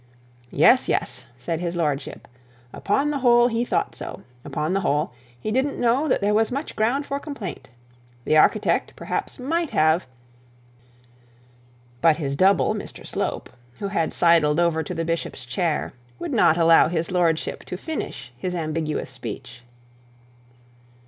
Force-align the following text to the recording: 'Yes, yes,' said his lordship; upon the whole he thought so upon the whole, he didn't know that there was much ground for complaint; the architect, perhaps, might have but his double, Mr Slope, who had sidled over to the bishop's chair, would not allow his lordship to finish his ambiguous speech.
'Yes, 0.49 0.89
yes,' 0.89 1.27
said 1.37 1.59
his 1.59 1.75
lordship; 1.75 2.27
upon 2.73 3.11
the 3.11 3.19
whole 3.19 3.49
he 3.49 3.63
thought 3.63 3.95
so 3.95 4.23
upon 4.43 4.73
the 4.73 4.79
whole, 4.79 5.11
he 5.39 5.51
didn't 5.51 5.79
know 5.79 6.07
that 6.07 6.21
there 6.21 6.33
was 6.33 6.51
much 6.51 6.75
ground 6.75 7.05
for 7.05 7.19
complaint; 7.19 7.69
the 8.25 8.35
architect, 8.35 8.93
perhaps, 8.95 9.37
might 9.37 9.69
have 9.69 10.07
but 12.01 12.17
his 12.17 12.35
double, 12.35 12.73
Mr 12.73 13.05
Slope, 13.05 13.51
who 13.77 13.89
had 13.89 14.11
sidled 14.11 14.59
over 14.59 14.81
to 14.81 14.95
the 14.95 15.05
bishop's 15.05 15.45
chair, 15.45 15.93
would 16.17 16.33
not 16.33 16.57
allow 16.57 16.87
his 16.87 17.11
lordship 17.11 17.63
to 17.65 17.77
finish 17.77 18.33
his 18.35 18.55
ambiguous 18.55 19.11
speech. 19.11 19.61